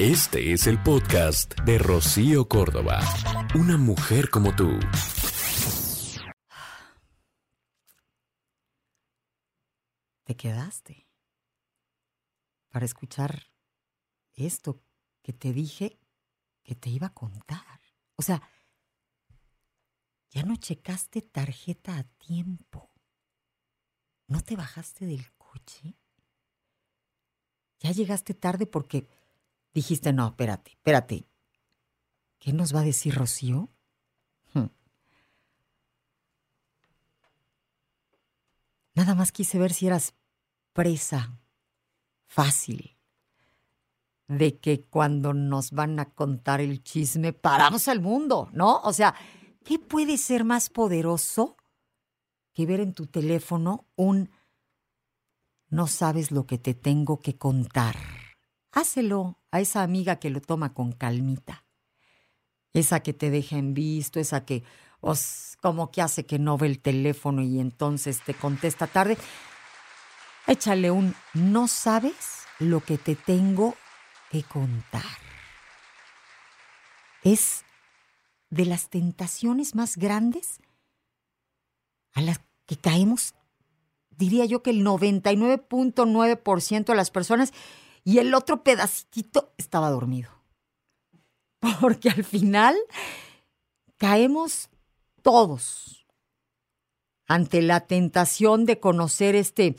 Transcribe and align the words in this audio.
Este 0.00 0.54
es 0.54 0.66
el 0.66 0.82
podcast 0.82 1.60
de 1.60 1.76
Rocío 1.76 2.48
Córdoba. 2.48 3.00
Una 3.54 3.76
mujer 3.76 4.30
como 4.30 4.56
tú. 4.56 4.70
Te 10.24 10.34
quedaste 10.34 11.06
para 12.70 12.86
escuchar 12.86 13.52
esto 14.32 14.82
que 15.20 15.34
te 15.34 15.52
dije 15.52 16.00
que 16.62 16.74
te 16.74 16.88
iba 16.88 17.08
a 17.08 17.12
contar. 17.12 17.82
O 18.16 18.22
sea, 18.22 18.40
ya 20.30 20.44
no 20.44 20.56
checaste 20.56 21.20
tarjeta 21.20 21.98
a 21.98 22.04
tiempo. 22.04 22.90
¿No 24.28 24.40
te 24.40 24.56
bajaste 24.56 25.04
del 25.04 25.30
coche? 25.36 25.98
Ya 27.80 27.92
llegaste 27.92 28.32
tarde 28.32 28.64
porque 28.64 29.19
dijiste, 29.72 30.12
no, 30.12 30.28
espérate, 30.28 30.72
espérate. 30.72 31.26
¿Qué 32.38 32.52
nos 32.52 32.74
va 32.74 32.80
a 32.80 32.84
decir 32.84 33.14
Rocío? 33.14 33.70
Hmm. 34.54 34.66
Nada 38.94 39.14
más 39.14 39.32
quise 39.32 39.58
ver 39.58 39.72
si 39.72 39.86
eras 39.86 40.14
presa 40.72 41.38
fácil 42.26 42.96
de 44.28 44.58
que 44.58 44.82
cuando 44.84 45.34
nos 45.34 45.72
van 45.72 45.98
a 45.98 46.14
contar 46.14 46.60
el 46.60 46.82
chisme 46.84 47.32
paramos 47.32 47.88
al 47.88 48.00
mundo, 48.00 48.48
¿no? 48.52 48.80
O 48.82 48.92
sea, 48.92 49.14
¿qué 49.64 49.78
puede 49.78 50.16
ser 50.16 50.44
más 50.44 50.70
poderoso 50.70 51.56
que 52.52 52.64
ver 52.64 52.80
en 52.80 52.94
tu 52.94 53.06
teléfono 53.06 53.86
un 53.96 54.30
no 55.68 55.86
sabes 55.88 56.30
lo 56.30 56.46
que 56.46 56.58
te 56.58 56.74
tengo 56.74 57.20
que 57.20 57.36
contar? 57.36 58.19
Hácelo 58.72 59.38
a 59.50 59.60
esa 59.60 59.82
amiga 59.82 60.16
que 60.16 60.30
lo 60.30 60.40
toma 60.40 60.74
con 60.74 60.92
calmita. 60.92 61.64
Esa 62.72 63.00
que 63.00 63.12
te 63.12 63.30
deja 63.30 63.56
en 63.56 63.74
visto, 63.74 64.20
esa 64.20 64.44
que 64.44 64.62
os 65.00 65.56
como 65.60 65.90
que 65.90 66.02
hace 66.02 66.24
que 66.24 66.38
no 66.38 66.56
ve 66.56 66.68
el 66.68 66.80
teléfono 66.80 67.42
y 67.42 67.58
entonces 67.58 68.22
te 68.24 68.34
contesta 68.34 68.86
tarde. 68.86 69.18
Échale 70.46 70.90
un 70.90 71.14
no 71.34 71.68
sabes 71.68 72.44
lo 72.58 72.80
que 72.80 72.98
te 72.98 73.16
tengo 73.16 73.74
que 74.30 74.42
contar. 74.42 75.02
Es 77.22 77.64
de 78.50 78.66
las 78.66 78.88
tentaciones 78.88 79.74
más 79.74 79.96
grandes 79.96 80.60
a 82.12 82.22
las 82.22 82.40
que 82.66 82.76
caemos, 82.76 83.34
diría 84.10 84.44
yo 84.44 84.62
que 84.62 84.70
el 84.70 84.84
99.9% 84.84 86.84
de 86.84 86.94
las 86.94 87.10
personas 87.10 87.52
y 88.04 88.18
el 88.18 88.34
otro 88.34 88.62
pedacito 88.62 89.52
estaba 89.58 89.90
dormido. 89.90 90.30
Porque 91.80 92.10
al 92.10 92.24
final 92.24 92.76
caemos 93.96 94.70
todos 95.22 96.06
ante 97.26 97.62
la 97.62 97.80
tentación 97.80 98.64
de 98.64 98.80
conocer 98.80 99.36
este 99.36 99.76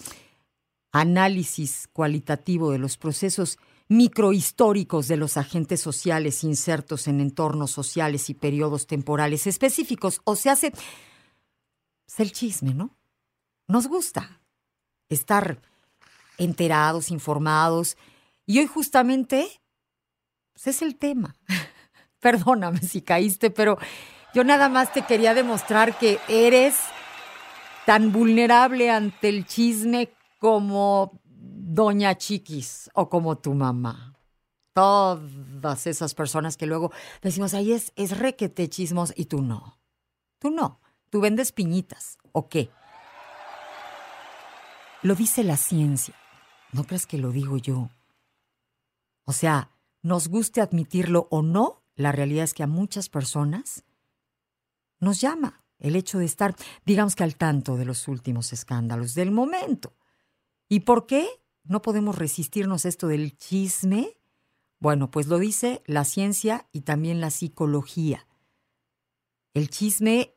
análisis 0.91 1.87
cualitativo 1.91 2.71
de 2.71 2.77
los 2.77 2.97
procesos 2.97 3.57
microhistóricos 3.87 5.09
de 5.09 5.17
los 5.17 5.35
agentes 5.35 5.81
sociales 5.81 6.45
insertos 6.45 7.07
en 7.07 7.19
entornos 7.19 7.71
sociales 7.71 8.29
y 8.29 8.33
periodos 8.33 8.87
temporales 8.87 9.47
específicos. 9.47 10.21
O 10.23 10.37
sea, 10.37 10.53
hace 10.53 10.71
es 12.07 12.19
el 12.19 12.31
chisme, 12.31 12.73
¿no? 12.73 12.95
Nos 13.67 13.87
gusta 13.87 14.41
estar 15.09 15.61
enterados, 16.37 17.11
informados. 17.11 17.97
Y 18.51 18.59
hoy 18.59 18.67
justamente 18.67 19.47
pues 20.51 20.67
es 20.67 20.81
el 20.81 20.97
tema. 20.97 21.37
Perdóname 22.19 22.79
si 22.79 23.01
caíste, 23.01 23.49
pero 23.49 23.77
yo 24.33 24.43
nada 24.43 24.67
más 24.67 24.91
te 24.91 25.03
quería 25.03 25.33
demostrar 25.33 25.97
que 25.97 26.19
eres 26.27 26.75
tan 27.85 28.11
vulnerable 28.11 28.91
ante 28.91 29.29
el 29.29 29.45
chisme 29.45 30.09
como 30.37 31.21
Doña 31.23 32.17
Chiquis 32.17 32.89
o 32.93 33.07
como 33.07 33.37
tu 33.37 33.53
mamá. 33.53 34.19
Todas 34.73 35.87
esas 35.87 36.13
personas 36.13 36.57
que 36.57 36.65
luego 36.65 36.91
decimos, 37.21 37.53
ahí 37.53 37.71
es, 37.71 37.93
es 37.95 38.17
requete 38.19 38.69
chismos 38.69 39.13
y 39.15 39.27
tú 39.27 39.41
no. 39.41 39.79
Tú 40.39 40.51
no. 40.51 40.81
Tú 41.09 41.21
vendes 41.21 41.53
piñitas. 41.53 42.17
¿O 42.33 42.49
qué? 42.49 42.69
Lo 45.03 45.15
dice 45.15 45.45
la 45.45 45.55
ciencia. 45.55 46.15
No 46.73 46.83
creas 46.83 47.07
que 47.07 47.17
lo 47.17 47.31
digo 47.31 47.57
yo. 47.57 47.89
O 49.25 49.33
sea, 49.33 49.71
nos 50.01 50.27
guste 50.27 50.61
admitirlo 50.61 51.27
o 51.31 51.41
no, 51.41 51.83
la 51.95 52.11
realidad 52.11 52.43
es 52.43 52.53
que 52.53 52.63
a 52.63 52.67
muchas 52.67 53.09
personas 53.09 53.83
nos 54.99 55.21
llama 55.21 55.63
el 55.79 55.95
hecho 55.95 56.19
de 56.19 56.25
estar, 56.25 56.55
digamos 56.85 57.15
que 57.15 57.23
al 57.23 57.35
tanto 57.35 57.75
de 57.75 57.85
los 57.85 58.07
últimos 58.07 58.53
escándalos 58.53 59.15
del 59.15 59.31
momento. 59.31 59.93
¿Y 60.69 60.81
por 60.81 61.05
qué 61.05 61.27
no 61.63 61.81
podemos 61.81 62.17
resistirnos 62.17 62.85
esto 62.85 63.07
del 63.07 63.35
chisme? 63.37 64.17
Bueno, 64.79 65.11
pues 65.11 65.27
lo 65.27 65.37
dice 65.37 65.83
la 65.85 66.05
ciencia 66.05 66.67
y 66.71 66.81
también 66.81 67.19
la 67.19 67.29
psicología. 67.29 68.27
El 69.53 69.69
chisme 69.69 70.35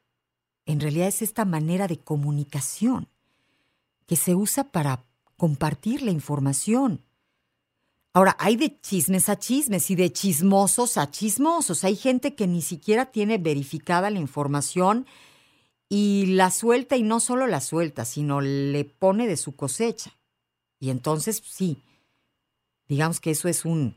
en 0.67 0.81
realidad 0.81 1.09
es 1.09 1.23
esta 1.23 1.44
manera 1.44 1.87
de 1.87 1.99
comunicación 1.99 3.09
que 4.06 4.17
se 4.17 4.34
usa 4.34 4.73
para 4.73 5.06
compartir 5.37 6.03
la 6.03 6.11
información. 6.11 7.05
Ahora, 8.16 8.36
hay 8.38 8.54
de 8.54 8.80
chismes 8.80 9.28
a 9.28 9.41
chismes 9.41 9.91
y 9.91 9.97
de 9.97 10.12
chismosos 10.12 10.98
a 10.98 11.10
chismosos. 11.10 11.82
Hay 11.82 11.97
gente 11.97 12.36
que 12.36 12.47
ni 12.47 12.62
siquiera 12.62 13.06
tiene 13.06 13.38
verificada 13.38 14.08
la 14.08 14.20
información 14.20 15.04
y 15.88 16.26
la 16.26 16.52
suelta 16.52 16.97
y 16.97 17.02
no 17.02 17.19
solo 17.19 17.48
la 17.48 17.60
suelta, 17.60 18.04
sino 18.04 18.41
le 18.41 18.84
pone 18.84 19.26
de 19.26 19.36
su 19.36 19.56
cosecha. 19.56 20.16
Y 20.78 20.91
entonces, 20.91 21.42
sí, 21.44 21.82
digamos 22.86 23.19
que 23.19 23.32
eso 23.32 23.48
es 23.48 23.64
un 23.64 23.97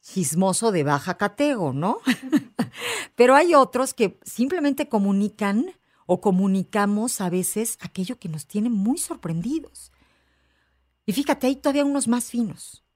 chismoso 0.00 0.72
de 0.72 0.84
baja 0.84 1.18
catego, 1.18 1.74
¿no? 1.74 1.98
Pero 3.14 3.34
hay 3.34 3.54
otros 3.54 3.92
que 3.92 4.18
simplemente 4.24 4.88
comunican 4.88 5.70
o 6.06 6.22
comunicamos 6.22 7.20
a 7.20 7.28
veces 7.28 7.76
aquello 7.82 8.18
que 8.18 8.30
nos 8.30 8.46
tiene 8.46 8.70
muy 8.70 8.96
sorprendidos. 8.96 9.92
Y 11.04 11.12
fíjate, 11.12 11.46
hay 11.46 11.56
todavía 11.56 11.84
unos 11.84 12.08
más 12.08 12.30
finos. 12.30 12.87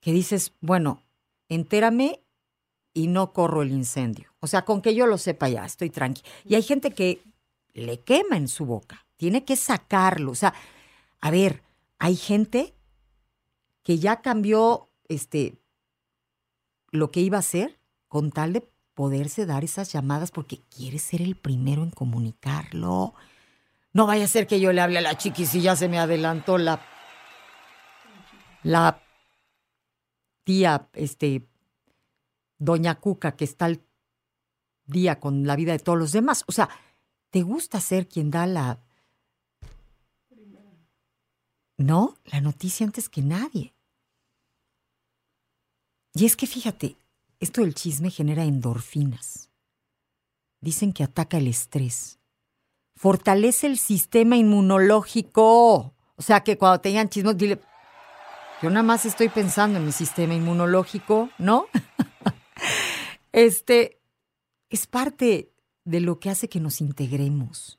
Que 0.00 0.12
dices, 0.12 0.52
bueno, 0.60 1.02
entérame 1.48 2.20
y 2.92 3.06
no 3.06 3.32
corro 3.32 3.62
el 3.62 3.72
incendio. 3.72 4.32
O 4.40 4.46
sea, 4.46 4.64
con 4.64 4.82
que 4.82 4.94
yo 4.94 5.06
lo 5.06 5.18
sepa 5.18 5.48
ya, 5.48 5.64
estoy 5.64 5.90
tranqui. 5.90 6.22
Y 6.44 6.54
hay 6.54 6.62
gente 6.62 6.92
que 6.92 7.22
le 7.74 8.00
quema 8.00 8.36
en 8.36 8.48
su 8.48 8.66
boca, 8.66 9.06
tiene 9.16 9.44
que 9.44 9.56
sacarlo. 9.56 10.32
O 10.32 10.34
sea, 10.34 10.54
a 11.20 11.30
ver, 11.30 11.62
hay 11.98 12.16
gente 12.16 12.74
que 13.82 13.98
ya 13.98 14.20
cambió 14.22 14.88
este 15.08 15.54
lo 16.90 17.10
que 17.10 17.20
iba 17.20 17.36
a 17.36 17.40
hacer 17.40 17.78
con 18.08 18.32
tal 18.32 18.52
de 18.52 18.68
poderse 18.94 19.46
dar 19.46 19.62
esas 19.62 19.92
llamadas 19.92 20.30
porque 20.30 20.60
quiere 20.74 20.98
ser 20.98 21.22
el 21.22 21.36
primero 21.36 21.82
en 21.82 21.90
comunicarlo. 21.90 23.14
No 23.92 24.06
vaya 24.06 24.24
a 24.24 24.28
ser 24.28 24.46
que 24.46 24.60
yo 24.60 24.72
le 24.72 24.80
hable 24.80 24.98
a 24.98 25.02
la 25.02 25.16
chiquis 25.16 25.54
y 25.54 25.62
ya 25.62 25.76
se 25.76 25.88
me 25.88 25.98
adelantó 25.98 26.58
la 26.58 26.80
la 28.62 29.00
tía 30.50 30.88
este 30.94 31.46
doña 32.58 32.96
Cuca 32.96 33.36
que 33.36 33.44
está 33.44 33.66
al 33.66 33.80
día 34.84 35.20
con 35.20 35.46
la 35.46 35.54
vida 35.54 35.70
de 35.70 35.78
todos 35.78 35.96
los 35.96 36.10
demás. 36.10 36.42
O 36.48 36.52
sea, 36.52 36.68
¿te 37.30 37.42
gusta 37.42 37.80
ser 37.80 38.08
quien 38.08 38.32
da 38.32 38.48
la 38.48 38.80
no, 41.78 42.16
la 42.24 42.40
noticia 42.40 42.84
antes 42.84 43.08
que 43.08 43.22
nadie. 43.22 43.72
Y 46.14 46.26
es 46.26 46.36
que 46.36 46.48
fíjate, 46.48 46.96
esto 47.38 47.60
del 47.60 47.74
chisme 47.74 48.10
genera 48.10 48.42
endorfinas. 48.42 49.50
Dicen 50.60 50.92
que 50.92 51.04
ataca 51.04 51.38
el 51.38 51.46
estrés. 51.46 52.18
Fortalece 52.96 53.68
el 53.68 53.78
sistema 53.78 54.36
inmunológico. 54.36 55.94
O 56.16 56.22
sea 56.22 56.40
que 56.40 56.58
cuando 56.58 56.80
tengan 56.80 57.08
chismos, 57.08 57.36
dile, 57.36 57.60
yo 58.62 58.68
nada 58.70 58.82
más 58.82 59.06
estoy 59.06 59.28
pensando 59.28 59.78
en 59.78 59.86
mi 59.86 59.92
sistema 59.92 60.34
inmunológico, 60.34 61.30
¿no? 61.38 61.66
este 63.32 64.00
es 64.68 64.86
parte 64.86 65.52
de 65.84 66.00
lo 66.00 66.20
que 66.20 66.30
hace 66.30 66.48
que 66.48 66.60
nos 66.60 66.80
integremos. 66.80 67.78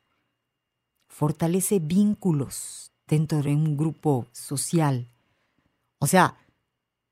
Fortalece 1.07 1.79
vínculos, 1.79 2.91
dentro 3.07 3.41
de 3.43 3.53
un 3.53 3.75
grupo 3.77 4.27
social. 4.31 5.07
O 5.99 6.07
sea, 6.07 6.37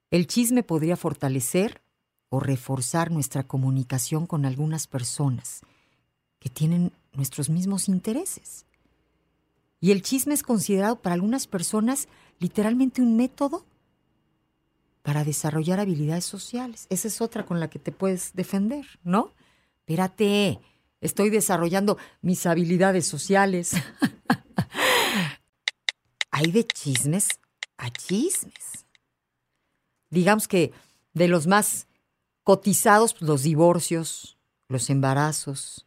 el 0.09 0.27
chisme 0.27 0.63
podría 0.63 0.95
fortalecer 0.97 1.81
o 2.29 2.39
reforzar 2.39 3.11
nuestra 3.11 3.43
comunicación 3.43 4.25
con 4.25 4.45
algunas 4.45 4.87
personas 4.87 5.61
que 6.39 6.49
tienen 6.49 6.93
nuestros 7.11 7.49
mismos 7.49 7.89
intereses. 7.89 8.65
Y 9.79 9.91
el 9.91 10.01
chisme 10.01 10.33
es 10.33 10.43
considerado 10.43 11.01
para 11.01 11.13
algunas 11.13 11.47
personas 11.47 12.07
literalmente 12.39 13.01
un 13.01 13.17
método 13.17 13.65
para 15.01 15.23
desarrollar 15.23 15.79
habilidades 15.79 16.25
sociales. 16.25 16.85
Esa 16.89 17.07
es 17.07 17.21
otra 17.21 17.45
con 17.45 17.59
la 17.59 17.69
que 17.69 17.79
te 17.79 17.91
puedes 17.91 18.33
defender, 18.33 18.85
¿no? 19.03 19.33
Espérate, 19.79 20.59
estoy 21.01 21.29
desarrollando 21.29 21.97
mis 22.21 22.45
habilidades 22.45 23.07
sociales. 23.07 23.73
Hay 26.31 26.51
de 26.51 26.65
chismes 26.65 27.27
a 27.77 27.89
chismes. 27.89 28.85
Digamos 30.09 30.47
que 30.47 30.73
de 31.13 31.27
los 31.27 31.47
más 31.47 31.87
cotizados, 32.43 33.13
pues, 33.13 33.27
los 33.27 33.43
divorcios, 33.43 34.37
los 34.67 34.89
embarazos, 34.89 35.85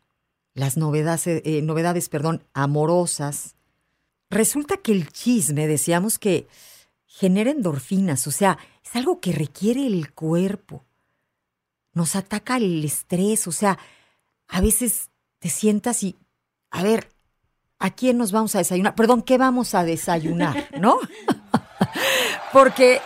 las 0.55 0.77
novedades, 0.77 1.27
eh, 1.27 1.61
novedades 1.63 2.09
perdón, 2.09 2.45
amorosas. 2.55 3.57
Resulta 4.33 4.79
que 4.79 4.93
el 4.93 5.13
chisme, 5.13 5.67
decíamos 5.67 6.19
que 6.19 6.49
genera 7.05 7.51
endorfinas, 7.51 8.27
o 8.27 8.31
sea, 8.31 8.57
es 8.83 8.97
algo 8.97 9.21
que 9.21 9.31
requiere 9.31 9.87
el 9.87 10.15
cuerpo. 10.15 10.87
Nos 11.93 12.17
ataca 12.17 12.57
el 12.57 12.83
estrés, 12.83 13.47
o 13.47 13.53
sea, 13.53 13.79
a 14.49 14.63
veces 14.63 15.11
te 15.39 15.51
sientas 15.51 16.03
y, 16.03 16.17
a 16.71 16.83
ver, 16.83 17.11
¿a 17.79 17.91
quién 17.91 18.17
nos 18.17 18.33
vamos 18.33 18.55
a 18.55 18.59
desayunar? 18.61 18.95
Perdón, 18.95 19.21
¿qué 19.21 19.37
vamos 19.37 19.75
a 19.75 19.85
desayunar? 19.85 20.67
¿No? 20.81 20.99
Porque 22.55 23.03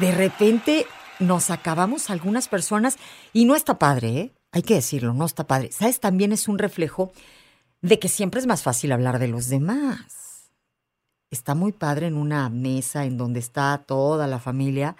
de 0.00 0.10
repente 0.10 0.86
nos 1.18 1.50
acabamos 1.50 2.08
algunas 2.08 2.48
personas 2.48 2.96
y 3.34 3.44
no 3.44 3.56
está 3.56 3.78
padre, 3.78 4.08
¿eh? 4.08 4.34
Hay 4.52 4.62
que 4.62 4.74
decirlo, 4.74 5.12
no 5.12 5.26
está 5.26 5.46
padre. 5.46 5.70
¿Sabes? 5.70 6.00
También 6.00 6.32
es 6.32 6.48
un 6.48 6.58
reflejo 6.58 7.12
de 7.82 7.98
que 7.98 8.08
siempre 8.08 8.40
es 8.40 8.46
más 8.46 8.62
fácil 8.62 8.92
hablar 8.92 9.18
de 9.18 9.28
los 9.28 9.48
demás. 9.48 10.19
Está 11.30 11.54
muy 11.54 11.72
padre 11.72 12.08
en 12.08 12.16
una 12.16 12.48
mesa 12.48 13.04
en 13.04 13.16
donde 13.16 13.40
está 13.40 13.84
toda 13.86 14.26
la 14.26 14.40
familia, 14.40 14.96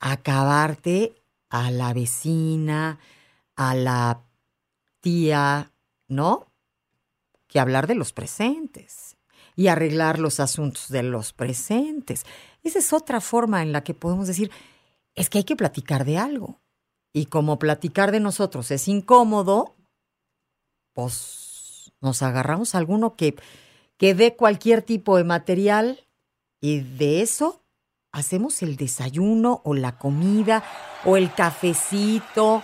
acabarte 0.00 1.14
a 1.50 1.70
la 1.70 1.92
vecina, 1.92 2.98
a 3.54 3.74
la 3.74 4.22
tía, 5.00 5.72
¿no? 6.08 6.46
Que 7.46 7.60
hablar 7.60 7.86
de 7.86 7.94
los 7.94 8.12
presentes 8.12 9.16
y 9.56 9.68
arreglar 9.68 10.18
los 10.18 10.40
asuntos 10.40 10.88
de 10.88 11.02
los 11.02 11.32
presentes. 11.32 12.24
Esa 12.62 12.78
es 12.78 12.92
otra 12.92 13.20
forma 13.20 13.62
en 13.62 13.72
la 13.72 13.82
que 13.82 13.94
podemos 13.94 14.26
decir, 14.26 14.50
es 15.14 15.28
que 15.28 15.38
hay 15.38 15.44
que 15.44 15.56
platicar 15.56 16.04
de 16.04 16.16
algo. 16.16 16.60
Y 17.12 17.26
como 17.26 17.58
platicar 17.58 18.12
de 18.12 18.20
nosotros 18.20 18.70
es 18.70 18.86
incómodo, 18.86 19.74
pues 20.92 21.92
nos 22.00 22.22
agarramos 22.22 22.74
a 22.74 22.78
alguno 22.78 23.16
que, 23.16 23.34
que 23.98 24.14
dé 24.14 24.36
cualquier 24.36 24.82
tipo 24.82 25.16
de 25.16 25.24
material 25.24 26.06
y 26.60 26.80
de 26.80 27.20
eso 27.20 27.62
hacemos 28.12 28.62
el 28.62 28.76
desayuno 28.76 29.60
o 29.64 29.74
la 29.74 29.98
comida 29.98 30.64
o 31.04 31.16
el 31.16 31.32
cafecito. 31.34 32.62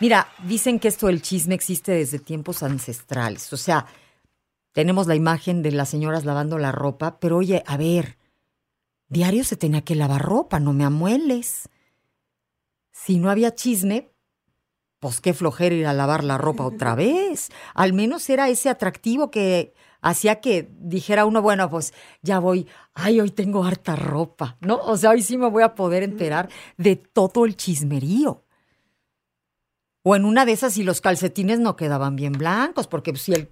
Mira, 0.00 0.28
dicen 0.44 0.80
que 0.80 0.88
esto 0.88 1.08
del 1.08 1.22
chisme 1.22 1.54
existe 1.54 1.92
desde 1.92 2.18
tiempos 2.18 2.62
ancestrales. 2.62 3.52
O 3.52 3.56
sea, 3.56 3.86
tenemos 4.72 5.06
la 5.06 5.14
imagen 5.14 5.62
de 5.62 5.72
las 5.72 5.90
señoras 5.90 6.24
lavando 6.24 6.58
la 6.58 6.72
ropa, 6.72 7.18
pero 7.20 7.36
oye, 7.36 7.62
a 7.66 7.76
ver, 7.76 8.16
diario 9.08 9.44
se 9.44 9.56
tenía 9.56 9.82
que 9.82 9.94
lavar 9.94 10.22
ropa, 10.22 10.60
no 10.60 10.72
me 10.72 10.84
amueles. 10.84 11.68
Si 12.92 13.18
no 13.18 13.30
había 13.30 13.54
chisme, 13.54 14.10
pues 14.98 15.20
qué 15.20 15.34
flojera 15.34 15.74
ir 15.74 15.86
a 15.86 15.92
lavar 15.92 16.24
la 16.24 16.38
ropa 16.38 16.64
otra 16.64 16.94
vez. 16.96 17.50
Al 17.74 17.92
menos 17.92 18.28
era 18.30 18.48
ese 18.48 18.70
atractivo 18.70 19.30
que 19.30 19.74
hacía 20.02 20.40
que 20.40 20.68
dijera 20.80 21.24
uno, 21.24 21.40
bueno, 21.40 21.70
pues 21.70 21.94
ya 22.20 22.40
voy, 22.40 22.66
ay, 22.92 23.20
hoy 23.20 23.30
tengo 23.30 23.64
harta 23.64 23.96
ropa, 23.96 24.58
¿no? 24.60 24.76
O 24.78 24.96
sea, 24.96 25.10
hoy 25.10 25.22
sí 25.22 25.38
me 25.38 25.48
voy 25.48 25.62
a 25.62 25.74
poder 25.74 26.02
enterar 26.02 26.50
de 26.76 26.96
todo 26.96 27.46
el 27.46 27.56
chismerío. 27.56 28.44
O 30.02 30.16
en 30.16 30.24
una 30.24 30.44
de 30.44 30.52
esas, 30.52 30.74
si 30.74 30.82
los 30.82 31.00
calcetines 31.00 31.60
no 31.60 31.76
quedaban 31.76 32.16
bien 32.16 32.32
blancos, 32.32 32.88
porque 32.88 33.16
si 33.16 33.32
el 33.32 33.50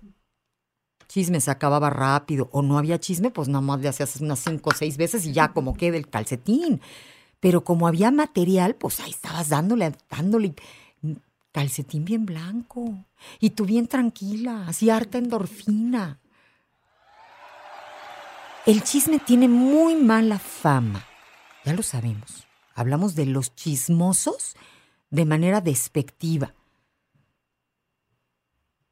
chisme 1.06 1.40
se 1.40 1.52
acababa 1.52 1.88
rápido 1.90 2.50
o 2.52 2.60
no 2.62 2.76
había 2.76 2.98
chisme, 2.98 3.30
pues 3.30 3.48
nada 3.48 3.62
más 3.62 3.80
le 3.80 3.88
hacías 3.88 4.20
unas 4.20 4.40
cinco 4.40 4.70
o 4.70 4.74
seis 4.74 4.96
veces 4.96 5.24
y 5.26 5.32
ya 5.32 5.52
como 5.52 5.74
queda 5.74 5.96
el 5.96 6.08
calcetín. 6.08 6.80
Pero 7.38 7.62
como 7.62 7.86
había 7.86 8.10
material, 8.10 8.74
pues 8.74 8.98
ahí 8.98 9.10
estabas 9.10 9.48
dándole, 9.48 9.92
dándole 10.10 10.54
calcetín 11.52 12.04
bien 12.04 12.26
blanco. 12.26 13.06
Y 13.38 13.50
tú 13.50 13.64
bien 13.64 13.86
tranquila, 13.86 14.64
así 14.66 14.90
harta 14.90 15.18
endorfina. 15.18 16.18
El 18.66 18.82
chisme 18.82 19.18
tiene 19.18 19.48
muy 19.48 19.94
mala 19.94 20.38
fama. 20.38 21.06
Ya 21.64 21.72
lo 21.72 21.82
sabemos. 21.82 22.46
Hablamos 22.74 23.14
de 23.14 23.24
los 23.24 23.54
chismosos 23.54 24.54
de 25.08 25.24
manera 25.24 25.62
despectiva. 25.62 26.54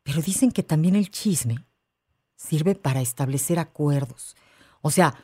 Pero 0.02 0.22
dicen 0.22 0.52
que 0.52 0.62
también 0.62 0.96
el 0.96 1.10
chisme 1.10 1.66
sirve 2.34 2.76
para 2.76 3.02
establecer 3.02 3.58
acuerdos. 3.58 4.36
O 4.80 4.90
sea, 4.90 5.22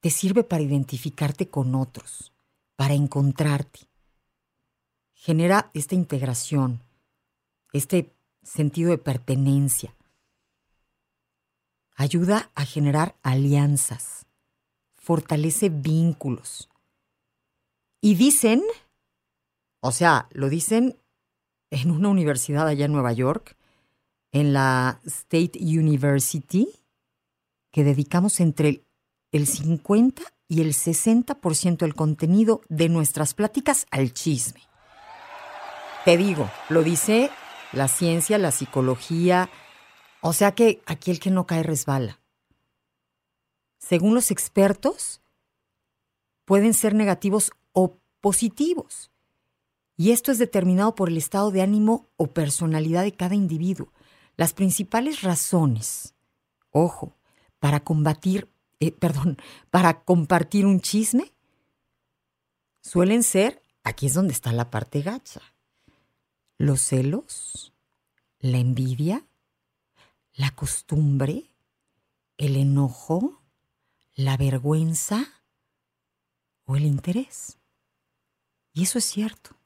te 0.00 0.10
sirve 0.10 0.44
para 0.44 0.62
identificarte 0.62 1.48
con 1.48 1.74
otros, 1.74 2.32
para 2.76 2.94
encontrarte. 2.94 3.80
Genera 5.12 5.72
esta 5.74 5.96
integración, 5.96 6.84
este 7.72 8.14
sentido 8.44 8.90
de 8.90 8.98
pertenencia 8.98 9.95
ayuda 11.96 12.50
a 12.54 12.64
generar 12.64 13.16
alianzas, 13.22 14.26
fortalece 14.94 15.70
vínculos. 15.70 16.68
Y 18.00 18.14
dicen, 18.14 18.62
o 19.80 19.90
sea, 19.90 20.28
lo 20.30 20.48
dicen 20.48 20.98
en 21.70 21.90
una 21.90 22.10
universidad 22.10 22.68
allá 22.68 22.84
en 22.84 22.92
Nueva 22.92 23.12
York, 23.12 23.56
en 24.30 24.52
la 24.52 25.00
State 25.04 25.58
University, 25.60 26.68
que 27.72 27.82
dedicamos 27.82 28.40
entre 28.40 28.84
el 29.32 29.46
50 29.46 30.22
y 30.48 30.60
el 30.60 30.74
60% 30.74 31.78
del 31.78 31.94
contenido 31.94 32.60
de 32.68 32.88
nuestras 32.88 33.34
pláticas 33.34 33.86
al 33.90 34.12
chisme. 34.12 34.60
Te 36.04 36.16
digo, 36.16 36.48
lo 36.68 36.84
dice 36.84 37.30
la 37.72 37.88
ciencia, 37.88 38.38
la 38.38 38.52
psicología, 38.52 39.50
o 40.20 40.32
sea 40.32 40.54
que 40.54 40.82
aquí 40.86 41.10
el 41.10 41.20
que 41.20 41.30
no 41.30 41.46
cae 41.46 41.62
resbala. 41.62 42.20
Según 43.78 44.14
los 44.14 44.30
expertos, 44.30 45.20
pueden 46.44 46.74
ser 46.74 46.94
negativos 46.94 47.52
o 47.72 47.96
positivos. 48.20 49.10
Y 49.96 50.10
esto 50.10 50.32
es 50.32 50.38
determinado 50.38 50.94
por 50.94 51.08
el 51.08 51.16
estado 51.16 51.50
de 51.50 51.62
ánimo 51.62 52.08
o 52.16 52.28
personalidad 52.28 53.02
de 53.02 53.12
cada 53.12 53.34
individuo. 53.34 53.92
Las 54.36 54.52
principales 54.52 55.22
razones, 55.22 56.14
ojo, 56.70 57.14
para 57.58 57.80
combatir, 57.80 58.48
eh, 58.80 58.92
perdón, 58.98 59.36
para 59.70 60.02
compartir 60.04 60.66
un 60.66 60.80
chisme, 60.80 61.32
suelen 62.82 63.22
ser, 63.22 63.62
aquí 63.84 64.06
es 64.06 64.14
donde 64.14 64.32
está 64.32 64.52
la 64.52 64.70
parte 64.70 65.02
gacha, 65.02 65.40
los 66.58 66.80
celos, 66.80 67.72
la 68.38 68.58
envidia, 68.58 69.26
la 70.36 70.50
costumbre, 70.50 71.50
el 72.36 72.56
enojo, 72.56 73.42
la 74.14 74.36
vergüenza 74.36 75.26
o 76.64 76.76
el 76.76 76.84
interés. 76.84 77.58
Y 78.72 78.82
eso 78.82 78.98
es 78.98 79.04
cierto. 79.04 79.56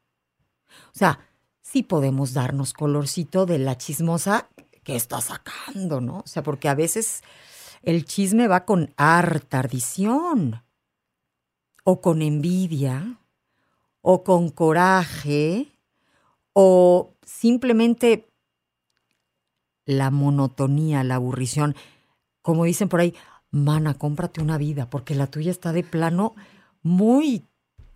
O 0.95 0.99
sea, 0.99 1.29
sí 1.61 1.83
podemos 1.83 2.33
darnos 2.33 2.73
colorcito 2.73 3.45
de 3.47 3.59
la 3.59 3.77
chismosa 3.77 4.49
que 4.85 4.95
está 4.95 5.21
sacando, 5.21 6.01
¿no? 6.01 6.21
O 6.21 6.27
sea, 6.27 6.43
porque 6.45 6.69
a 6.69 6.75
veces 6.75 7.23
el 7.83 8.05
chisme 8.05 8.47
va 8.47 8.65
con 8.65 8.95
harta 8.97 9.69
o 11.83 12.01
con 12.01 12.23
envidia, 12.23 13.19
o 14.03 14.23
con 14.23 14.51
coraje, 14.51 15.73
o 16.53 17.15
simplemente 17.25 18.30
la 19.85 20.11
monotonía, 20.11 21.05
la 21.05 21.17
aburrición. 21.17 21.75
Como 22.43 22.65
dicen 22.65 22.89
por 22.89 23.01
ahí, 23.01 23.15
mana, 23.51 23.95
cómprate 23.95 24.41
una 24.41 24.59
vida, 24.59 24.89
porque 24.89 25.15
la 25.15 25.27
tuya 25.27 25.51
está 25.51 25.73
de 25.73 25.83
plano 25.83 26.35
muy 26.83 27.47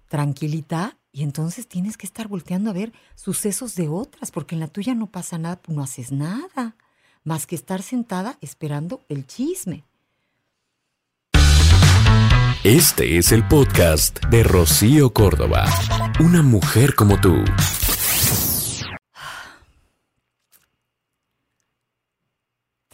tranquilita 0.08 0.98
y 1.12 1.22
entonces 1.22 1.68
tienes 1.68 1.96
que 1.96 2.06
estar 2.06 2.28
volteando 2.28 2.70
a 2.70 2.74
ver 2.74 2.92
sucesos 3.14 3.74
de 3.76 3.88
otras, 3.88 4.30
porque 4.30 4.54
en 4.54 4.60
la 4.60 4.68
tuya 4.68 4.94
no 4.94 5.06
pasa 5.06 5.38
nada, 5.38 5.60
no 5.68 5.82
haces 5.82 6.10
nada, 6.10 6.76
más 7.22 7.46
que 7.46 7.54
estar 7.54 7.82
sentada 7.82 8.36
esperando 8.40 9.04
el 9.08 9.26
chisme. 9.26 9.84
Este 12.64 13.18
es 13.18 13.30
el 13.30 13.46
podcast 13.46 14.24
de 14.26 14.42
Rocío 14.42 15.12
Córdoba, 15.12 15.66
una 16.18 16.42
mujer 16.42 16.94
como 16.94 17.20
tú. 17.20 17.44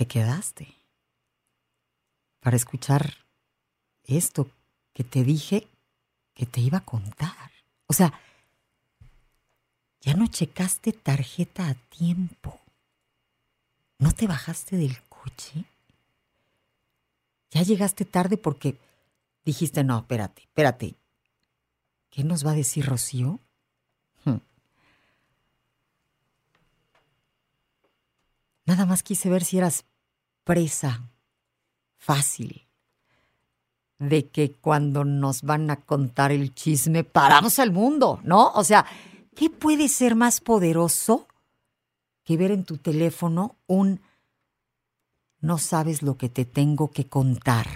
Te 0.00 0.06
quedaste 0.06 0.66
para 2.40 2.56
escuchar 2.56 3.16
esto 4.04 4.50
que 4.94 5.04
te 5.04 5.24
dije 5.24 5.68
que 6.32 6.46
te 6.46 6.62
iba 6.62 6.78
a 6.78 6.84
contar. 6.86 7.50
O 7.86 7.92
sea, 7.92 8.18
ya 10.00 10.14
no 10.14 10.26
checaste 10.26 10.94
tarjeta 10.94 11.68
a 11.68 11.74
tiempo. 11.74 12.58
¿No 13.98 14.12
te 14.12 14.26
bajaste 14.26 14.78
del 14.78 15.02
coche? 15.02 15.66
Ya 17.50 17.60
llegaste 17.60 18.06
tarde 18.06 18.38
porque 18.38 18.78
dijiste, 19.44 19.84
no, 19.84 19.98
espérate, 19.98 20.44
espérate. 20.44 20.94
¿Qué 22.08 22.24
nos 22.24 22.46
va 22.46 22.52
a 22.52 22.54
decir 22.62 22.86
Rocío? 22.86 23.38
Nada 28.80 28.92
más 28.92 29.02
quise 29.02 29.28
ver 29.28 29.44
si 29.44 29.58
eras 29.58 29.84
presa 30.42 31.10
fácil 31.98 32.66
de 33.98 34.30
que 34.30 34.52
cuando 34.52 35.04
nos 35.04 35.42
van 35.42 35.70
a 35.70 35.76
contar 35.76 36.32
el 36.32 36.54
chisme 36.54 37.04
paramos 37.04 37.58
el 37.58 37.72
mundo, 37.72 38.20
¿no? 38.24 38.52
O 38.52 38.64
sea, 38.64 38.86
¿qué 39.36 39.50
puede 39.50 39.86
ser 39.88 40.14
más 40.14 40.40
poderoso 40.40 41.28
que 42.24 42.38
ver 42.38 42.52
en 42.52 42.64
tu 42.64 42.78
teléfono 42.78 43.58
un 43.66 44.00
no 45.40 45.58
sabes 45.58 46.00
lo 46.00 46.16
que 46.16 46.30
te 46.30 46.46
tengo 46.46 46.90
que 46.90 47.06
contar? 47.06 47.66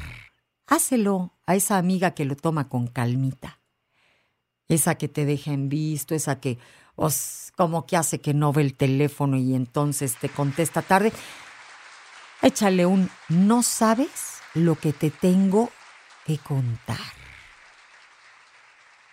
Hácelo 0.67 1.35
a 1.45 1.55
esa 1.55 1.77
amiga 1.77 2.13
que 2.13 2.25
lo 2.25 2.35
toma 2.35 2.71
con 2.71 2.87
calmita. 2.87 3.61
Esa 4.69 4.95
que 4.95 5.09
te 5.09 5.27
deja 5.27 5.53
en 5.53 5.69
visto, 5.69 6.15
esa 6.15 6.41
que 6.41 6.57
os 6.97 7.53
como 7.57 7.87
que 7.87 7.97
hace 7.97 8.21
que 8.21 8.35
no 8.35 8.53
ve 8.53 8.63
el 8.63 8.75
teléfono 8.75 9.37
y 9.37 9.55
entonces 9.55 10.17
te 10.17 10.29
contesta 10.29 10.83
tarde. 10.83 11.13
Échale 12.43 12.87
un 12.87 13.09
no 13.29 13.63
sabes 13.63 14.41
lo 14.55 14.75
que 14.77 14.93
te 14.93 15.11
tengo 15.11 15.71
que 16.25 16.39
contar. 16.39 16.99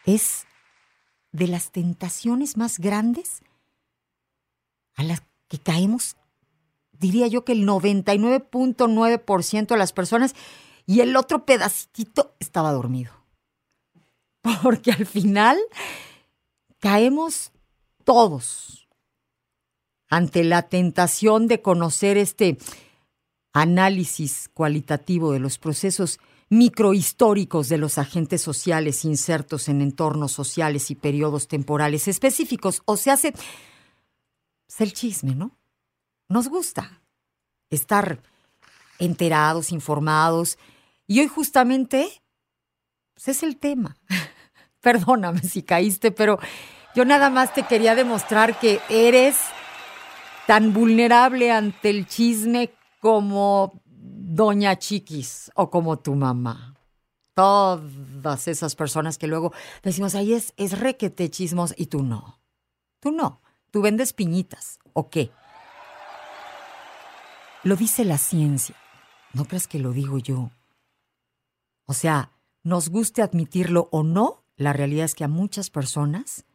Es 0.05 0.45
de 1.31 1.47
las 1.47 1.71
tentaciones 1.71 2.57
más 2.57 2.79
grandes 2.79 3.41
a 4.95 5.03
las 5.03 5.21
que 5.47 5.59
caemos, 5.59 6.17
diría 6.91 7.27
yo 7.27 7.45
que 7.45 7.53
el 7.53 7.67
99.9% 7.67 9.67
de 9.67 9.77
las 9.77 9.93
personas 9.93 10.35
y 10.85 10.99
el 11.01 11.15
otro 11.15 11.45
pedacito 11.45 12.35
estaba 12.39 12.71
dormido. 12.71 13.11
Porque 14.63 14.91
al 14.91 15.05
final 15.05 15.59
caemos 16.79 17.51
todos 18.03 18.87
ante 20.09 20.43
la 20.43 20.63
tentación 20.63 21.47
de 21.47 21.61
conocer 21.61 22.17
este 22.17 22.57
análisis 23.53 24.49
cualitativo 24.53 25.31
de 25.31 25.39
los 25.39 25.57
procesos 25.57 26.19
microhistóricos 26.49 27.69
de 27.69 27.77
los 27.77 27.97
agentes 27.97 28.41
sociales 28.41 29.05
insertos 29.05 29.69
en 29.69 29.81
entornos 29.81 30.33
sociales 30.33 30.91
y 30.91 30.95
periodos 30.95 31.47
temporales 31.47 32.09
específicos. 32.09 32.81
O 32.85 32.97
se 32.97 33.09
hace 33.09 33.33
es 34.67 34.81
el 34.81 34.93
chisme, 34.93 35.33
¿no? 35.33 35.57
Nos 36.27 36.49
gusta 36.49 37.01
estar 37.69 38.21
enterados, 38.99 39.71
informados. 39.71 40.57
Y 41.07 41.21
hoy 41.21 41.27
justamente 41.27 42.21
pues 43.13 43.29
es 43.29 43.43
el 43.43 43.57
tema. 43.57 43.97
Perdóname 44.81 45.41
si 45.41 45.63
caíste, 45.63 46.11
pero 46.11 46.39
yo 46.95 47.05
nada 47.05 47.29
más 47.29 47.53
te 47.53 47.63
quería 47.63 47.95
demostrar 47.95 48.59
que 48.59 48.81
eres 48.89 49.37
tan 50.47 50.73
vulnerable 50.73 51.51
ante 51.51 51.89
el 51.89 52.07
chisme 52.07 52.71
como 52.99 53.81
Doña 53.85 54.77
Chiquis 54.77 55.51
o 55.55 55.69
como 55.69 55.99
tu 55.99 56.15
mamá. 56.15 56.75
Todas 57.33 58.47
esas 58.47 58.75
personas 58.75 59.17
que 59.17 59.27
luego 59.27 59.53
decimos, 59.83 60.15
ahí 60.15 60.33
es, 60.33 60.53
es 60.57 60.77
requete 60.79 61.29
chismos 61.29 61.73
y 61.77 61.87
tú 61.87 62.03
no. 62.03 62.39
Tú 62.99 63.11
no. 63.11 63.41
Tú 63.71 63.81
vendes 63.81 64.11
piñitas. 64.11 64.79
¿O 64.93 65.09
qué? 65.09 65.31
Lo 67.63 67.75
dice 67.75 68.03
la 68.03 68.17
ciencia. 68.17 68.75
No 69.33 69.45
creas 69.45 69.67
que 69.67 69.79
lo 69.79 69.91
digo 69.91 70.17
yo. 70.17 70.51
O 71.85 71.93
sea, 71.93 72.31
nos 72.63 72.89
guste 72.89 73.21
admitirlo 73.21 73.87
o 73.91 74.03
no, 74.03 74.43
la 74.55 74.73
realidad 74.73 75.05
es 75.05 75.15
que 75.15 75.23
a 75.23 75.29
muchas 75.29 75.69
personas 75.69 76.45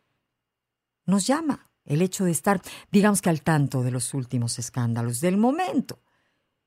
nos 1.07 1.27
llama 1.27 1.71
el 1.85 2.03
hecho 2.03 2.25
de 2.25 2.33
estar, 2.33 2.61
digamos 2.91 3.23
que 3.23 3.31
al 3.31 3.43
tanto 3.43 3.83
de 3.83 3.93
los 3.93 4.13
últimos 4.13 4.59
escándalos 4.59 5.21
del 5.21 5.37
momento. 5.37 6.01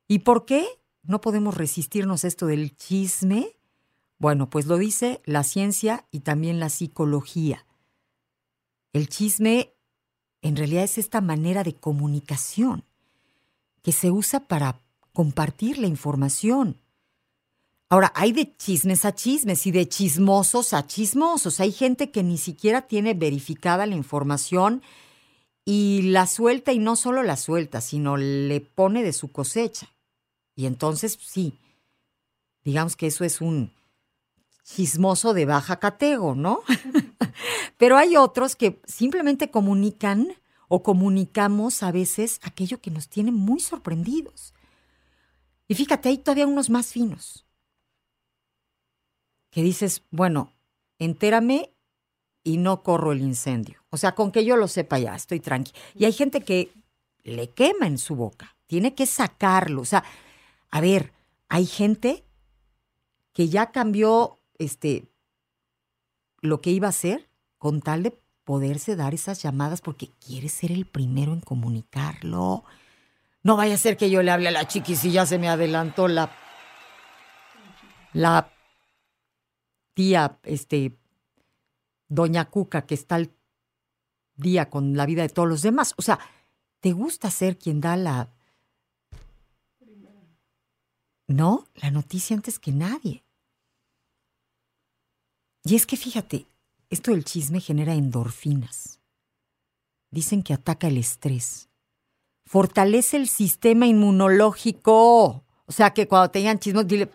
¿Y 0.08 0.20
por 0.20 0.46
qué 0.46 0.66
no 1.04 1.22
podemos 1.22 1.56
resistirnos 1.56 2.24
a 2.24 2.28
esto 2.28 2.48
del 2.48 2.76
chisme? 2.76 3.56
Bueno, 4.18 4.50
pues 4.50 4.66
lo 4.66 4.78
dice 4.78 5.22
la 5.26 5.44
ciencia 5.44 6.08
y 6.12 6.22
también 6.22 6.60
la 6.60 6.70
psicología. 6.70 7.66
El 8.92 9.08
chisme 9.08 9.74
en 10.42 10.56
realidad 10.56 10.84
es 10.84 10.98
esta 10.98 11.22
manera 11.22 11.64
de 11.64 11.76
comunicación 11.76 12.86
que 13.84 13.92
se 13.92 14.12
usa 14.12 14.48
para 14.48 14.82
compartir 15.14 15.78
la 15.78 15.88
información. 15.88 16.82
Ahora, 17.92 18.12
hay 18.14 18.34
de 18.34 18.56
chismes 18.56 19.04
a 19.04 19.16
chismes 19.16 19.66
y 19.66 19.72
de 19.72 19.90
chismosos 19.90 20.74
a 20.74 20.86
chismosos. 20.86 21.60
Hay 21.60 21.72
gente 21.72 22.12
que 22.12 22.22
ni 22.22 22.38
siquiera 22.38 22.84
tiene 22.84 23.16
verificada 23.16 23.88
la 23.88 23.96
información 23.96 24.84
y 25.66 26.04
la 26.04 26.28
suelta 26.28 26.72
y 26.72 26.78
no 26.78 26.96
solo 26.96 27.24
la 27.24 27.36
suelta, 27.36 27.82
sino 27.82 28.16
le 28.16 28.62
pone 28.62 29.02
de 29.02 29.12
su 29.12 29.32
cosecha. 29.32 29.92
Y 30.56 30.68
entonces, 30.68 31.18
sí, 31.20 31.58
digamos 32.64 32.96
que 32.96 33.08
eso 33.08 33.24
es 33.24 33.42
un 33.42 33.74
chismoso 34.64 35.34
de 35.34 35.46
baja 35.46 35.80
catego, 35.80 36.36
¿no? 36.36 36.62
Pero 37.78 37.98
hay 37.98 38.18
otros 38.18 38.56
que 38.56 38.82
simplemente 38.86 39.50
comunican 39.50 40.34
o 40.68 40.84
comunicamos 40.84 41.82
a 41.82 41.92
veces 41.92 42.40
aquello 42.44 42.80
que 42.82 42.92
nos 42.92 43.10
tiene 43.10 43.32
muy 43.32 43.60
sorprendidos. 43.60 44.54
Y 45.68 45.74
fíjate, 45.74 46.10
hay 46.10 46.20
todavía 46.20 46.46
unos 46.46 46.70
más 46.70 46.94
finos. 46.94 47.49
Que 49.50 49.64
dices, 49.64 50.04
bueno, 50.12 50.54
entérame 51.00 51.72
y 52.44 52.58
no 52.58 52.84
corro 52.84 53.12
el 53.12 53.22
incendio. 53.22 53.84
O 53.90 53.98
sea, 53.98 54.14
con 54.14 54.32
que 54.32 54.46
yo 54.46 54.56
lo 54.56 54.68
sepa 54.68 55.00
ya, 55.00 55.16
estoy 55.16 55.40
tranqui. 55.40 55.72
Y 55.96 56.06
hay 56.06 56.14
gente 56.14 56.42
que 56.42 56.72
le 57.24 57.50
quema 57.50 57.88
en 57.88 57.98
su 57.98 58.16
boca, 58.16 58.56
tiene 58.68 58.96
que 58.96 59.06
sacarlo. 59.06 59.82
O 59.82 59.86
sea, 59.86 60.04
a 60.72 60.82
ver, 60.82 61.14
hay 61.48 61.66
gente 61.66 62.24
que 63.34 63.50
ya 63.50 63.72
cambió 63.72 64.38
este 64.58 65.06
lo 66.42 66.62
que 66.62 66.72
iba 66.72 66.88
a 66.88 66.92
hacer 66.92 67.30
con 67.58 67.82
tal 67.82 68.04
de 68.04 68.18
poderse 68.44 68.96
dar 68.96 69.14
esas 69.14 69.42
llamadas 69.42 69.82
porque 69.82 70.10
quiere 70.26 70.50
ser 70.50 70.72
el 70.72 70.86
primero 70.86 71.34
en 71.34 71.42
comunicarlo. 71.42 72.64
No 73.44 73.58
vaya 73.58 73.76
a 73.76 73.78
ser 73.78 73.98
que 73.98 74.10
yo 74.10 74.24
le 74.24 74.32
hable 74.32 74.48
a 74.48 74.52
la 74.52 74.68
chiquis 74.68 75.04
y 75.06 75.12
ya 75.12 75.26
se 75.26 75.38
me 75.38 75.50
adelantó 75.50 76.08
la 76.08 76.32
la 78.14 78.50
tía 80.00 80.40
este 80.44 80.98
doña 82.08 82.50
Cuca 82.50 82.86
que 82.86 82.96
está 82.96 83.16
al 83.16 83.30
día 84.38 84.70
con 84.70 84.96
la 84.96 85.06
vida 85.06 85.24
de 85.24 85.28
todos 85.28 85.50
los 85.50 85.62
demás. 85.62 85.94
O 85.98 86.02
sea, 86.02 86.18
¿te 86.80 86.94
gusta 86.94 87.30
ser 87.30 87.58
quien 87.58 87.82
da 87.82 87.98
la 87.98 88.30
¿no? 91.28 91.66
La 91.76 91.92
noticia 91.92 92.34
antes 92.34 92.60
que 92.60 92.72
nadie. 92.72 93.26
Y 95.66 95.76
es 95.76 95.86
que 95.86 95.98
fíjate, 95.98 96.46
esto 96.90 97.12
del 97.12 97.26
chisme 97.26 97.60
genera 97.60 97.94
endorfinas. 97.94 99.02
Dicen 100.12 100.44
que 100.44 100.54
ataca 100.54 100.88
el 100.88 100.98
estrés. 100.98 101.68
Fortalece 102.46 103.18
el 103.18 103.28
sistema 103.28 103.86
inmunológico. 103.86 105.44
O 105.66 105.72
sea 105.74 105.94
que 105.94 106.08
cuando 106.08 106.32
tengan 106.32 106.58
chismos, 106.58 106.88
dile, 106.88 107.12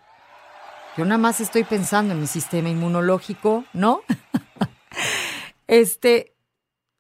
yo 0.97 1.05
nada 1.05 1.19
más 1.19 1.41
estoy 1.41 1.65
pensando 1.65 2.15
en 2.15 2.21
mi 2.21 2.27
sistema 2.27 2.69
inmunológico, 2.69 3.65
¿no? 3.73 4.01
este 5.67 6.35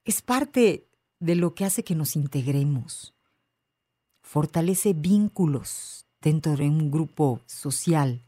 es 0.04 0.20
parte 0.20 0.86
de 1.20 1.34
lo 1.36 1.54
que 1.54 1.64
hace 1.64 1.84
que 1.84 1.94
nos 1.94 2.16
integremos. 2.16 3.14
Fortalece 4.22 4.94
vínculos, 4.94 6.04
dentro 6.20 6.56
de 6.56 6.68
un 6.68 6.90
grupo 6.90 7.40
social. 7.46 8.22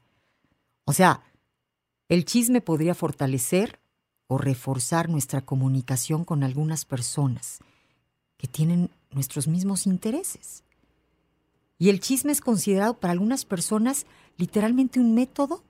O 0.84 0.92
sea, 0.92 1.22
el 2.08 2.24
chisme 2.24 2.60
podría 2.60 2.94
fortalecer 2.94 3.80
o 4.28 4.38
reforzar 4.38 5.08
nuestra 5.08 5.40
comunicación 5.40 6.24
con 6.24 6.44
algunas 6.44 6.84
personas 6.84 7.58
que 8.36 8.46
tienen 8.46 8.90
nuestros 9.10 9.48
mismos 9.48 9.86
intereses. 9.86 10.62
Y 11.78 11.88
el 11.88 12.00
chisme 12.00 12.32
es 12.32 12.40
considerado 12.40 12.94
para 12.94 13.12
algunas 13.12 13.44
personas 13.44 14.06
literalmente 14.36 15.00
un 15.00 15.14
método 15.14 15.62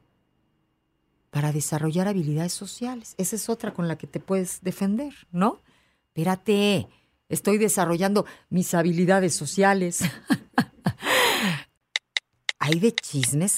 para 1.30 1.52
desarrollar 1.52 2.08
habilidades 2.08 2.52
sociales. 2.52 3.14
Esa 3.18 3.37
es 3.37 3.49
otra 3.49 3.75
con 3.75 3.88
la 3.88 3.99
que 3.99 4.06
te 4.06 4.20
puedes 4.20 4.62
defender, 4.62 5.14
¿no? 5.32 5.61
Espérate, 6.08 6.88
estoy 7.28 7.58
desarrollando 7.58 8.25
mis 8.49 8.73
habilidades 8.75 9.35
sociales. 9.35 10.00
hay 12.58 12.80
de 12.80 12.94
chismes 12.94 13.56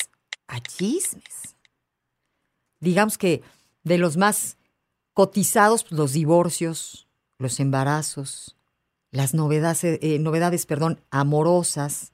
a 0.48 0.60
chismes. 0.60 1.54
Digamos 2.80 3.16
que 3.16 3.42
de 3.84 3.98
los 3.98 4.16
más 4.16 4.56
cotizados, 5.14 5.84
pues, 5.84 5.98
los 5.98 6.12
divorcios, 6.12 7.08
los 7.38 7.60
embarazos, 7.60 8.56
las 9.10 9.34
novedades, 9.34 9.84
eh, 9.84 10.18
novedades 10.20 10.66
perdón, 10.66 11.00
amorosas. 11.10 12.12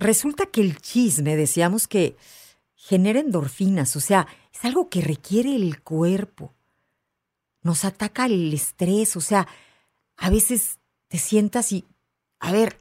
Resulta 0.00 0.46
que 0.46 0.62
el 0.62 0.80
chisme, 0.80 1.36
decíamos 1.36 1.86
que 1.86 2.16
genera 2.74 3.20
endorfinas, 3.20 3.94
o 3.96 4.00
sea, 4.00 4.26
es 4.52 4.64
algo 4.64 4.88
que 4.88 5.02
requiere 5.02 5.54
el 5.54 5.82
cuerpo. 5.82 6.54
Nos 7.62 7.84
ataca 7.84 8.24
el 8.24 8.52
estrés, 8.54 9.14
o 9.16 9.20
sea, 9.20 9.46
a 10.16 10.30
veces 10.30 10.78
te 11.08 11.18
sientas 11.18 11.70
y, 11.72 11.84
a 12.38 12.50
ver, 12.50 12.78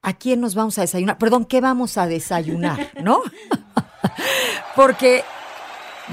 ¿a 0.00 0.12
quién 0.12 0.40
nos 0.40 0.54
vamos 0.54 0.78
a 0.78 0.82
desayunar? 0.82 1.18
Perdón, 1.18 1.44
¿qué 1.44 1.60
vamos 1.60 1.98
a 1.98 2.06
desayunar? 2.06 2.92
¿No? 3.02 3.20
Porque 4.76 5.24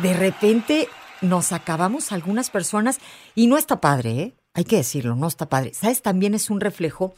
de 0.02 0.14
repente 0.16 0.90
nos 1.22 1.52
acabamos 1.52 2.12
algunas 2.12 2.50
personas 2.50 2.98
y 3.36 3.46
no 3.46 3.60
está 3.60 3.80
padre, 3.80 4.12
¿eh? 4.20 4.36
Hay 4.56 4.64
que 4.64 4.78
decirlo, 4.78 5.16
no 5.16 5.28
está 5.28 5.48
padre. 5.48 5.76
¿Sabes? 5.76 6.02
También 6.02 6.34
es 6.34 6.50
un 6.50 6.62
reflejo 6.62 7.14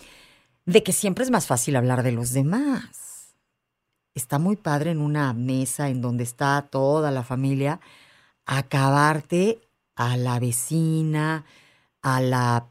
de 0.65 0.83
que 0.83 0.91
siempre 0.91 1.23
es 1.23 1.31
más 1.31 1.47
fácil 1.47 1.77
hablar 1.77 2.03
de 2.03 2.11
los 2.11 2.33
demás. 2.33 3.12
Está 4.15 4.39
muy 4.39 4.55
padre 4.55 4.91
en 4.91 5.01
una 5.01 5.33
mesa 5.33 5.89
en 5.89 6.01
donde 6.01 6.23
está 6.23 6.61
toda 6.69 7.11
la 7.11 7.23
familia, 7.23 7.79
acabarte 8.45 9.61
a 9.95 10.17
la 10.17 10.39
vecina, 10.39 11.45
a 12.01 12.21
la 12.21 12.67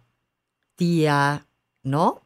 tía, 0.77 1.47
¿no? 1.83 2.23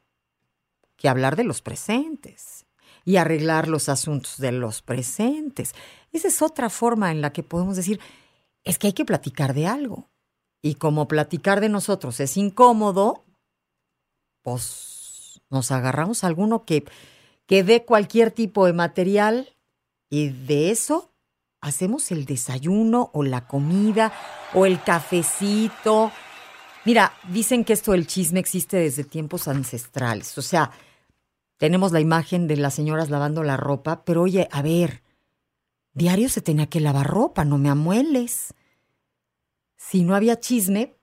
Que 0.96 1.08
hablar 1.08 1.36
de 1.36 1.44
los 1.44 1.62
presentes 1.62 2.66
y 3.04 3.16
arreglar 3.16 3.68
los 3.68 3.88
asuntos 3.88 4.38
de 4.38 4.52
los 4.52 4.82
presentes. 4.82 5.74
Esa 6.12 6.28
es 6.28 6.42
otra 6.42 6.68
forma 6.68 7.10
en 7.10 7.20
la 7.20 7.32
que 7.32 7.42
podemos 7.42 7.76
decir, 7.76 8.00
es 8.64 8.78
que 8.78 8.88
hay 8.88 8.92
que 8.92 9.04
platicar 9.04 9.54
de 9.54 9.66
algo. 9.66 10.08
Y 10.60 10.74
como 10.74 11.06
platicar 11.06 11.60
de 11.60 11.68
nosotros 11.68 12.18
es 12.20 12.36
incómodo, 12.36 13.24
pues 14.42 15.40
nos 15.50 15.70
agarramos 15.70 16.24
a 16.24 16.26
alguno 16.26 16.64
que, 16.64 16.84
que 17.46 17.62
dé 17.62 17.84
cualquier 17.84 18.30
tipo 18.30 18.66
de 18.66 18.72
material 18.72 19.54
y 20.10 20.28
de 20.28 20.70
eso 20.70 21.12
hacemos 21.60 22.10
el 22.12 22.26
desayuno 22.26 23.10
o 23.12 23.22
la 23.22 23.46
comida 23.46 24.12
o 24.54 24.66
el 24.66 24.82
cafecito. 24.82 26.12
Mira, 26.84 27.12
dicen 27.28 27.64
que 27.64 27.72
esto 27.72 27.92
del 27.92 28.06
chisme 28.06 28.40
existe 28.40 28.76
desde 28.76 29.04
tiempos 29.04 29.48
ancestrales. 29.48 30.36
O 30.38 30.42
sea, 30.42 30.70
tenemos 31.56 31.92
la 31.92 32.00
imagen 32.00 32.46
de 32.46 32.56
las 32.56 32.74
señoras 32.74 33.10
lavando 33.10 33.42
la 33.42 33.56
ropa, 33.56 34.04
pero 34.04 34.22
oye, 34.22 34.48
a 34.52 34.62
ver, 34.62 35.02
diario 35.94 36.28
se 36.28 36.42
tenía 36.42 36.66
que 36.66 36.80
lavar 36.80 37.06
ropa, 37.06 37.44
no 37.44 37.58
me 37.58 37.68
amueles. 37.68 38.54
Si 39.76 40.04
no 40.04 40.14
había 40.14 40.38
chisme, 40.38 40.94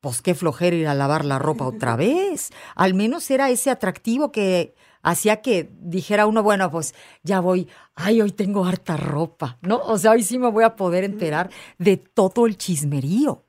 pues 0.00 0.22
qué 0.22 0.34
flojera 0.34 0.76
ir 0.76 0.88
a 0.88 0.94
lavar 0.94 1.24
la 1.24 1.38
ropa 1.38 1.66
otra 1.66 1.96
vez. 1.96 2.50
Al 2.74 2.94
menos 2.94 3.30
era 3.30 3.50
ese 3.50 3.70
atractivo 3.70 4.30
que 4.30 4.74
hacía 5.02 5.42
que 5.42 5.70
dijera 5.80 6.26
uno, 6.26 6.42
bueno, 6.42 6.70
pues 6.70 6.94
ya 7.22 7.40
voy, 7.40 7.68
ay, 7.94 8.20
hoy 8.22 8.32
tengo 8.32 8.64
harta 8.64 8.96
ropa, 8.96 9.58
¿no? 9.60 9.78
O 9.78 9.98
sea, 9.98 10.12
hoy 10.12 10.22
sí 10.22 10.38
me 10.38 10.50
voy 10.50 10.64
a 10.64 10.76
poder 10.76 11.04
enterar 11.04 11.50
de 11.78 11.96
todo 11.96 12.46
el 12.46 12.56
chismerío. 12.56 13.44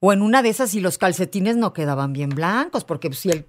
O 0.00 0.12
en 0.12 0.22
una 0.22 0.42
de 0.42 0.50
esas, 0.50 0.70
si 0.70 0.80
los 0.80 0.96
calcetines 0.96 1.56
no 1.56 1.72
quedaban 1.72 2.12
bien 2.12 2.30
blancos, 2.30 2.84
porque 2.84 3.12
si 3.12 3.30
el 3.30 3.48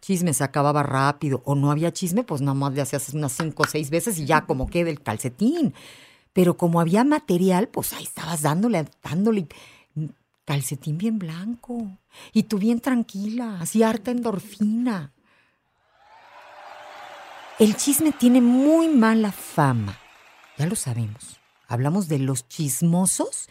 chisme 0.00 0.34
se 0.34 0.44
acababa 0.44 0.84
rápido 0.84 1.42
o 1.44 1.54
no 1.56 1.70
había 1.70 1.92
chisme, 1.92 2.22
pues 2.22 2.40
nada 2.40 2.54
más 2.54 2.72
le 2.74 2.82
hacías 2.82 3.12
unas 3.12 3.32
cinco 3.32 3.64
o 3.64 3.66
seis 3.66 3.90
veces 3.90 4.18
y 4.18 4.24
ya 4.24 4.46
como 4.46 4.68
queda 4.68 4.90
el 4.90 5.02
calcetín. 5.02 5.74
Pero 6.32 6.56
como 6.56 6.80
había 6.80 7.04
material, 7.04 7.68
pues 7.68 7.92
ahí 7.92 8.04
estabas 8.04 8.42
dándole, 8.42 8.84
dándole 9.02 9.48
calcetín 10.44 10.96
bien 10.98 11.18
blanco. 11.18 11.98
Y 12.32 12.44
tú 12.44 12.58
bien 12.58 12.80
tranquila, 12.80 13.58
así 13.60 13.82
harta 13.82 14.12
endorfina. 14.12 15.12
El 17.58 17.76
chisme 17.76 18.12
tiene 18.12 18.40
muy 18.40 18.88
mala 18.88 19.30
fama, 19.30 19.98
ya 20.56 20.66
lo 20.66 20.74
sabemos. 20.74 21.38
Hablamos 21.68 22.08
de 22.08 22.18
los 22.18 22.48
chismosos 22.48 23.48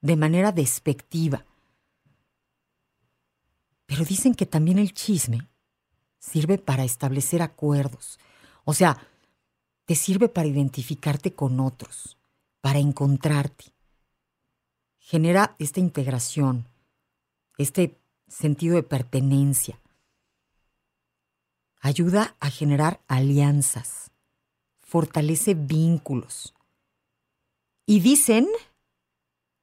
de 0.00 0.16
manera 0.16 0.52
despectiva. 0.52 1.44
Pero 3.86 4.04
dicen 4.04 4.34
que 4.34 4.46
también 4.46 4.78
el 4.78 4.94
chisme 4.94 5.48
sirve 6.20 6.58
para 6.58 6.84
establecer 6.84 7.42
acuerdos. 7.42 8.20
O 8.64 8.72
sea, 8.72 8.96
te 9.84 9.96
sirve 9.96 10.28
para 10.28 10.46
identificarte 10.46 11.34
con 11.34 11.58
otros, 11.58 12.16
para 12.60 12.78
encontrarte. 12.78 13.64
Genera 15.00 15.56
esta 15.58 15.80
integración, 15.80 16.66
este 17.58 17.98
sentido 18.28 18.76
de 18.76 18.84
pertenencia 18.84 19.79
ayuda 21.80 22.36
a 22.40 22.50
generar 22.50 23.00
alianzas, 23.08 24.10
fortalece 24.80 25.54
vínculos. 25.54 26.54
Y 27.86 28.00
dicen, 28.00 28.46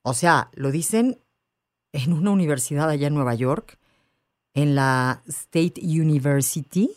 o 0.01 0.13
sea, 0.13 0.49
lo 0.53 0.71
dicen 0.71 1.21
en 1.93 2.13
una 2.13 2.31
universidad 2.31 2.89
allá 2.89 3.07
en 3.07 3.13
Nueva 3.13 3.35
York, 3.35 3.79
en 4.53 4.75
la 4.75 5.21
State 5.27 5.75
University, 5.81 6.91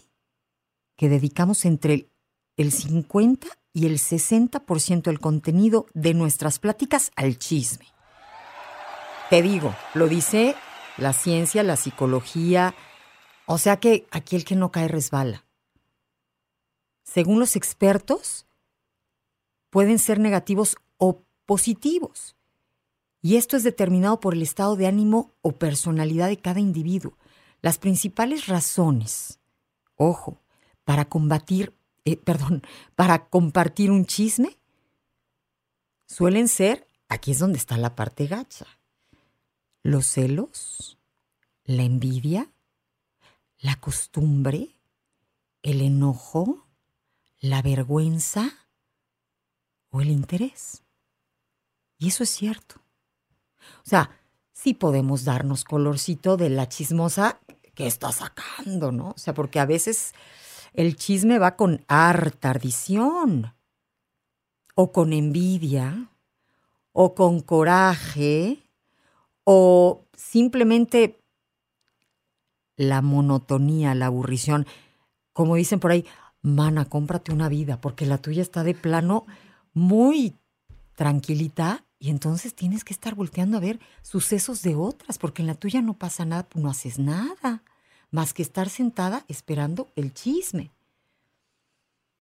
que 0.97 1.09
dedicamos 1.09 1.65
entre 1.65 2.09
el 2.57 2.73
50 2.73 3.47
y 3.73 3.87
el 3.87 3.99
60% 3.99 5.03
del 5.03 5.21
contenido 5.21 5.87
de 5.95 6.15
nuestras 6.15 6.59
pláticas 6.59 7.13
al 7.17 7.39
chisme. 7.39 7.87
Te 9.29 9.43
digo, 9.43 9.75
lo 9.95 10.09
dice 10.09 10.57
la 10.97 11.13
ciencia, 11.13 11.63
la 11.63 11.77
psicología, 11.77 12.75
o 13.53 13.59
sea 13.59 13.81
que 13.81 14.07
aquí 14.13 14.37
el 14.37 14.45
que 14.45 14.55
no 14.55 14.71
cae 14.71 14.87
resbala. 14.87 15.45
Según 17.03 17.41
los 17.41 17.57
expertos, 17.57 18.47
pueden 19.71 19.99
ser 19.99 20.21
negativos 20.21 20.77
o 20.99 21.25
positivos. 21.47 22.37
Y 23.21 23.35
esto 23.35 23.57
es 23.57 23.65
determinado 23.65 24.21
por 24.21 24.35
el 24.35 24.43
estado 24.43 24.77
de 24.77 24.87
ánimo 24.87 25.33
o 25.43 25.51
personalidad 25.51 26.29
de 26.29 26.37
cada 26.37 26.61
individuo. 26.61 27.19
Las 27.61 27.79
principales 27.79 28.47
razones, 28.47 29.41
ojo, 29.97 30.39
para 30.85 31.07
combatir, 31.07 31.75
eh, 32.05 32.17
perdón, 32.25 32.63
para 32.95 33.27
compartir 33.27 33.91
un 33.91 34.07
chisme, 34.07 34.57
suelen 36.07 36.47
ser, 36.47 36.87
aquí 37.09 37.33
es 37.33 37.41
donde 37.41 37.59
está 37.59 37.77
la 37.79 37.97
parte 37.97 38.29
gacha, 38.29 38.67
los 39.83 40.07
celos, 40.07 40.99
la 41.65 41.83
envidia, 41.83 42.49
la 43.61 43.77
costumbre, 43.77 44.77
el 45.63 45.83
enojo, 45.83 46.67
la 47.41 47.63
vergüenza 47.63 48.53
o 49.91 50.01
el 50.01 50.11
interés. 50.11 50.83
Y 51.99 52.09
eso 52.09 52.23
es 52.23 52.31
cierto. 52.31 52.77
O 53.85 53.89
sea, 53.89 54.11
sí 54.53 54.75
podemos 54.75 55.25
darnos 55.25 55.65
colorcito 55.65 56.37
de 56.37 56.51
la 56.51 56.69
chismosa 56.69 57.41
que 57.75 57.87
está 57.87 58.13
sacando, 58.13 58.93
¿no? 58.93 59.11
O 59.11 59.19
sea, 59.19 59.35
porque 59.35 59.61
a 59.61 59.67
veces 59.67 60.15
el 60.73 60.97
chisme 60.97 61.39
va 61.39 61.57
con 61.57 61.85
harta 61.89 62.51
ardición, 62.51 63.55
o 64.75 64.93
con 64.93 65.13
envidia, 65.13 66.11
o 66.93 67.15
con 67.15 67.41
coraje, 67.41 68.63
o 69.45 70.07
simplemente 70.15 71.20
la 72.81 73.03
monotonía, 73.03 73.95
la 73.95 74.07
aburrición. 74.07 74.67
Como 75.35 75.57
dicen 75.57 75.81
por 75.81 75.91
ahí, 75.91 76.07
mana, 76.41 76.87
cómprate 76.87 77.31
una 77.31 77.51
vida, 77.51 77.79
porque 77.79 78.07
la 78.07 78.17
tuya 78.17 78.41
está 78.41 78.65
de 78.65 78.73
plano 78.73 79.27
muy 79.75 80.39
tranquilita 80.95 81.85
y 81.99 82.09
entonces 82.09 82.55
tienes 82.55 82.83
que 82.83 82.95
estar 82.95 83.15
volteando 83.15 83.59
a 83.59 83.61
ver 83.61 83.81
sucesos 84.01 84.63
de 84.63 84.77
otras, 84.77 85.19
porque 85.19 85.43
en 85.43 85.49
la 85.49 85.57
tuya 85.57 85.83
no 85.83 85.99
pasa 85.99 86.25
nada, 86.25 86.49
no 86.55 86.71
haces 86.71 86.99
nada, 86.99 87.63
más 88.11 88.33
que 88.33 88.41
estar 88.41 88.71
sentada 88.71 89.27
esperando 89.29 89.89
el 89.95 90.15
chisme. 90.15 90.71